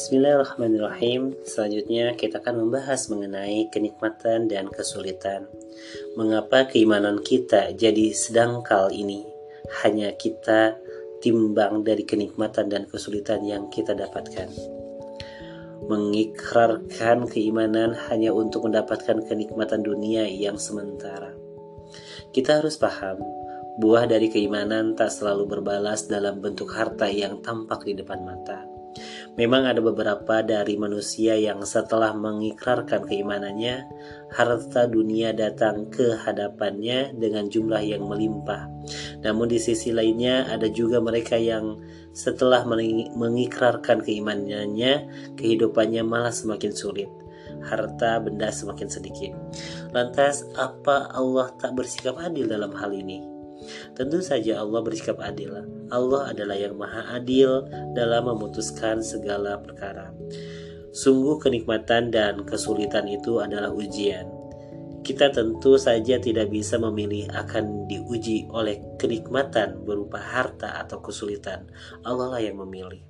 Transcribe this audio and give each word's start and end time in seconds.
Bismillahirrahmanirrahim. 0.00 1.36
Selanjutnya 1.44 2.16
kita 2.16 2.40
akan 2.40 2.64
membahas 2.64 3.12
mengenai 3.12 3.68
kenikmatan 3.68 4.48
dan 4.48 4.72
kesulitan. 4.72 5.44
Mengapa 6.16 6.64
keimanan 6.72 7.20
kita 7.20 7.76
jadi 7.76 8.16
sedangkal 8.16 8.96
ini? 8.96 9.28
Hanya 9.84 10.16
kita 10.16 10.80
timbang 11.20 11.84
dari 11.84 12.08
kenikmatan 12.08 12.72
dan 12.72 12.88
kesulitan 12.88 13.44
yang 13.44 13.68
kita 13.68 13.92
dapatkan. 13.92 14.48
Mengikrarkan 15.84 17.28
keimanan 17.28 17.92
hanya 18.08 18.32
untuk 18.32 18.72
mendapatkan 18.72 19.20
kenikmatan 19.28 19.84
dunia 19.84 20.24
yang 20.24 20.56
sementara. 20.56 21.36
Kita 22.32 22.64
harus 22.64 22.80
paham, 22.80 23.20
buah 23.76 24.08
dari 24.08 24.32
keimanan 24.32 24.96
tak 24.96 25.12
selalu 25.12 25.60
berbalas 25.60 26.08
dalam 26.08 26.40
bentuk 26.40 26.72
harta 26.72 27.04
yang 27.04 27.44
tampak 27.44 27.84
di 27.84 27.92
depan 28.00 28.24
mata 28.24 28.79
Memang 29.40 29.64
ada 29.64 29.80
beberapa 29.80 30.44
dari 30.44 30.76
manusia 30.76 31.32
yang 31.32 31.64
setelah 31.64 32.12
mengikrarkan 32.12 33.08
keimanannya, 33.08 33.88
harta 34.36 34.84
dunia 34.84 35.32
datang 35.32 35.88
ke 35.88 36.12
hadapannya 36.12 37.16
dengan 37.16 37.48
jumlah 37.48 37.80
yang 37.80 38.04
melimpah. 38.04 38.68
Namun 39.24 39.48
di 39.48 39.56
sisi 39.56 39.96
lainnya 39.96 40.44
ada 40.44 40.68
juga 40.68 41.00
mereka 41.00 41.40
yang 41.40 41.80
setelah 42.12 42.68
mengikrarkan 43.16 44.04
keimanannya, 44.04 45.08
kehidupannya 45.40 46.04
malah 46.04 46.36
semakin 46.36 46.76
sulit. 46.76 47.08
Harta 47.64 48.20
benda 48.20 48.52
semakin 48.52 48.92
sedikit. 48.92 49.32
Lantas, 49.96 50.44
apa 50.52 51.16
Allah 51.16 51.48
tak 51.56 51.80
bersikap 51.80 52.20
adil 52.20 52.44
dalam 52.44 52.76
hal 52.76 52.92
ini? 52.92 53.39
Tentu 53.92 54.24
saja 54.24 54.64
Allah 54.64 54.80
bersikap 54.80 55.20
adil. 55.20 55.52
Allah 55.92 56.32
adalah 56.32 56.56
yang 56.56 56.78
maha 56.78 57.18
adil 57.18 57.68
dalam 57.92 58.30
memutuskan 58.30 59.04
segala 59.04 59.60
perkara. 59.60 60.14
Sungguh 60.90 61.38
kenikmatan 61.38 62.10
dan 62.10 62.42
kesulitan 62.42 63.06
itu 63.06 63.38
adalah 63.38 63.70
ujian. 63.70 64.39
Kita 65.00 65.32
tentu 65.32 65.80
saja 65.80 66.20
tidak 66.20 66.52
bisa 66.52 66.76
memilih 66.76 67.24
akan 67.32 67.88
diuji 67.88 68.46
oleh 68.52 68.78
kenikmatan 69.00 69.80
berupa 69.82 70.20
harta 70.20 70.76
atau 70.76 71.00
kesulitan. 71.00 71.64
Allah 72.04 72.36
lah 72.36 72.42
yang 72.42 72.60
memilih. 72.60 73.00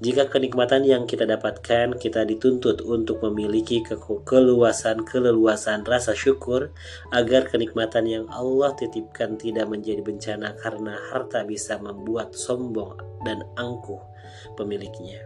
Jika 0.00 0.32
kenikmatan 0.32 0.86
yang 0.86 1.04
kita 1.04 1.28
dapatkan 1.28 1.98
kita 2.00 2.24
dituntut 2.24 2.80
untuk 2.86 3.20
memiliki 3.20 3.84
ke 3.84 3.98
keluasan-keleluasan 4.00 5.84
rasa 5.84 6.16
syukur 6.16 6.72
agar 7.12 7.50
kenikmatan 7.50 8.08
yang 8.08 8.24
Allah 8.32 8.72
titipkan 8.78 9.36
tidak 9.36 9.68
menjadi 9.68 10.00
bencana 10.00 10.56
karena 10.56 10.96
harta 11.12 11.44
bisa 11.44 11.76
membuat 11.82 12.32
sombong 12.32 12.96
dan 13.26 13.44
angkuh 13.60 14.00
pemiliknya. 14.56 15.20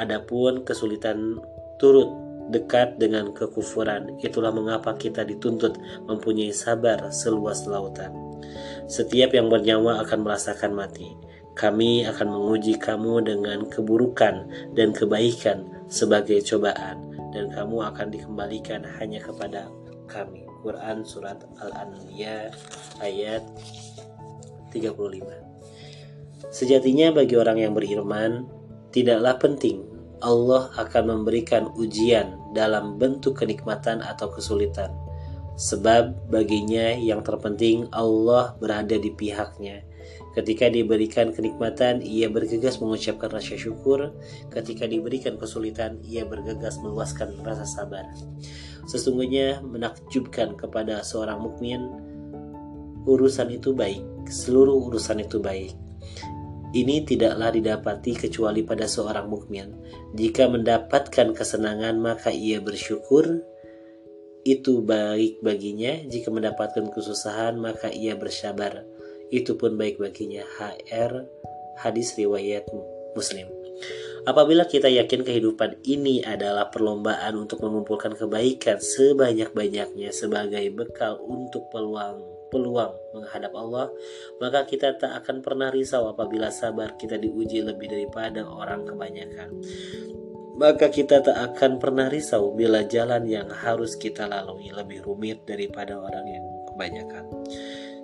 Adapun 0.00 0.64
kesulitan 0.64 1.38
turut 1.76 2.23
dekat 2.50 3.00
dengan 3.00 3.32
kekufuran. 3.32 4.18
Itulah 4.20 4.52
mengapa 4.52 4.96
kita 4.96 5.24
dituntut 5.24 5.76
mempunyai 6.08 6.52
sabar 6.52 7.08
seluas 7.08 7.64
lautan. 7.64 8.12
Setiap 8.90 9.32
yang 9.32 9.48
bernyawa 9.48 10.04
akan 10.04 10.26
merasakan 10.26 10.76
mati. 10.76 11.16
Kami 11.54 12.02
akan 12.10 12.34
menguji 12.34 12.82
kamu 12.82 13.22
dengan 13.30 13.70
keburukan 13.70 14.50
dan 14.74 14.90
kebaikan 14.90 15.86
sebagai 15.86 16.42
cobaan 16.42 17.14
dan 17.30 17.46
kamu 17.54 17.78
akan 17.94 18.10
dikembalikan 18.10 18.82
hanya 18.98 19.22
kepada 19.22 19.70
kami. 20.10 20.42
Quran 20.64 21.04
Surat 21.04 21.44
Al-Anbiya 21.60 22.48
ayat 23.04 23.44
35 24.72 25.44
Sejatinya 26.48 27.12
bagi 27.12 27.36
orang 27.36 27.60
yang 27.60 27.76
beriman 27.76 28.48
tidaklah 28.88 29.36
penting 29.36 29.93
Allah 30.22 30.70
akan 30.76 31.04
memberikan 31.18 31.70
ujian 31.74 32.38
dalam 32.52 33.00
bentuk 33.00 33.40
kenikmatan 33.40 34.04
atau 34.04 34.30
kesulitan 34.30 34.92
Sebab 35.54 36.30
baginya 36.34 36.94
yang 36.98 37.22
terpenting 37.22 37.86
Allah 37.94 38.58
berada 38.58 38.98
di 38.98 39.10
pihaknya 39.14 39.86
Ketika 40.34 40.66
diberikan 40.66 41.30
kenikmatan, 41.30 42.02
ia 42.02 42.26
bergegas 42.26 42.82
mengucapkan 42.82 43.30
rasa 43.30 43.54
syukur. 43.54 44.10
Ketika 44.50 44.90
diberikan 44.90 45.38
kesulitan, 45.38 46.02
ia 46.02 46.26
bergegas 46.26 46.82
meluaskan 46.82 47.38
rasa 47.46 47.62
sabar. 47.62 48.02
Sesungguhnya 48.90 49.62
menakjubkan 49.62 50.58
kepada 50.58 51.06
seorang 51.06 51.38
mukmin, 51.38 51.86
urusan 53.06 53.54
itu 53.54 53.70
baik, 53.78 54.02
seluruh 54.26 54.90
urusan 54.90 55.22
itu 55.22 55.38
baik. 55.38 55.78
Ini 56.74 57.06
tidaklah 57.06 57.54
didapati 57.54 58.18
kecuali 58.18 58.66
pada 58.66 58.90
seorang 58.90 59.30
mukmin. 59.30 59.70
Jika 60.10 60.50
mendapatkan 60.50 61.30
kesenangan, 61.30 62.02
maka 62.02 62.34
ia 62.34 62.58
bersyukur. 62.58 63.46
Itu 64.42 64.82
baik 64.82 65.38
baginya. 65.38 66.02
Jika 66.02 66.34
mendapatkan 66.34 66.90
kesusahan, 66.90 67.62
maka 67.62 67.94
ia 67.94 68.18
bersabar 68.18 68.82
itu 69.30 69.54
pun 69.54 69.78
baik 69.78 70.02
baginya. 70.02 70.42
HR 70.58 71.30
hadis 71.78 72.18
riwayat 72.18 72.66
Muslim. 73.14 73.46
Apabila 74.24 74.64
kita 74.66 74.90
yakin 74.90 75.22
kehidupan 75.22 75.84
ini 75.86 76.24
adalah 76.26 76.72
perlombaan 76.72 77.38
untuk 77.38 77.62
mengumpulkan 77.62 78.18
kebaikan 78.18 78.80
sebanyak-banyaknya 78.82 80.10
sebagai 80.10 80.64
bekal 80.74 81.20
untuk 81.22 81.68
peluang 81.68 82.33
peluang 82.54 82.94
menghadap 83.10 83.50
Allah, 83.58 83.90
maka 84.38 84.62
kita 84.62 84.94
tak 84.94 85.10
akan 85.18 85.42
pernah 85.42 85.74
risau 85.74 86.06
apabila 86.06 86.54
sabar 86.54 86.94
kita 86.94 87.18
diuji 87.18 87.66
lebih 87.66 87.90
daripada 87.90 88.46
orang 88.46 88.86
kebanyakan. 88.86 89.58
Maka 90.54 90.86
kita 90.86 91.18
tak 91.18 91.34
akan 91.34 91.82
pernah 91.82 92.06
risau 92.06 92.54
bila 92.54 92.86
jalan 92.86 93.26
yang 93.26 93.50
harus 93.50 93.98
kita 93.98 94.30
lalui 94.30 94.70
lebih 94.70 95.02
rumit 95.02 95.42
daripada 95.42 95.98
orang 95.98 96.22
yang 96.30 96.46
kebanyakan. 96.70 97.26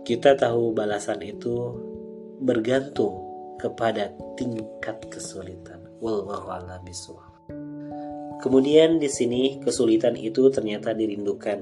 Kita 0.00 0.32
tahu 0.32 0.72
balasan 0.72 1.20
itu 1.20 1.76
bergantung 2.40 3.20
kepada 3.60 4.14
tingkat 4.40 4.96
kesulitan. 5.12 5.84
Wallahu 6.00 6.48
a'lam 6.48 6.88
Kemudian 8.38 9.02
di 9.02 9.10
sini 9.10 9.58
kesulitan 9.58 10.14
itu 10.14 10.46
ternyata 10.48 10.94
dirindukan. 10.94 11.58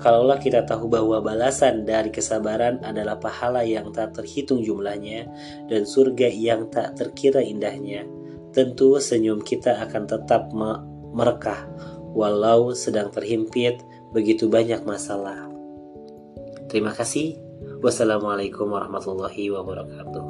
Kalaulah 0.00 0.40
kita 0.40 0.64
tahu 0.64 0.88
bahwa 0.88 1.20
balasan 1.20 1.84
dari 1.84 2.08
kesabaran 2.08 2.80
adalah 2.80 3.20
pahala 3.20 3.60
yang 3.60 3.92
tak 3.92 4.16
terhitung 4.16 4.64
jumlahnya 4.64 5.28
dan 5.68 5.84
surga 5.84 6.32
yang 6.32 6.72
tak 6.72 6.96
terkira 6.96 7.44
indahnya, 7.44 8.08
tentu 8.56 8.96
senyum 8.96 9.44
kita 9.44 9.76
akan 9.84 10.08
tetap 10.08 10.48
merekah 11.12 11.68
walau 12.16 12.72
sedang 12.72 13.12
terhimpit 13.12 13.84
begitu 14.16 14.48
banyak 14.48 14.82
masalah. 14.88 15.46
Terima 16.72 16.96
kasih. 16.96 17.36
Wassalamualaikum 17.84 18.72
warahmatullahi 18.72 19.52
wabarakatuh. 19.52 20.29